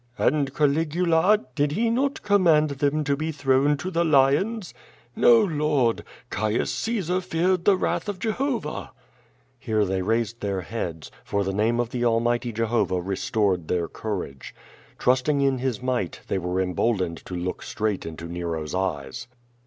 [0.17, 4.73] "And Caligula, did he not command them to be thrown to the lions?"
[5.15, 8.93] "No, Lord; Caius Caesar feared the wrath of Jehovah."
[9.59, 12.87] Here thoy raised their heads, for the name of the Almighty ^52 Q^^ VAD18.
[12.87, 14.55] Jeho^^h restored their courage.
[14.97, 19.27] Trusting in Hie might, they were emboldened to lock straight into Nero's eyes.